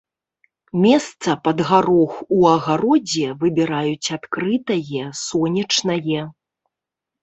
[0.85, 6.21] Месца пад гарох у агародзе выбіраюць адкрытае, сонечнае.